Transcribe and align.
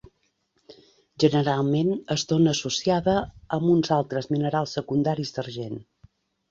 Generalment 1.23 1.91
es 2.17 2.25
dóna 2.33 2.55
associada 2.57 3.17
amb 3.59 3.69
uns 3.77 3.95
altres 4.01 4.35
minerals 4.37 4.77
secundaris 4.81 5.37
d'argent. 5.39 5.81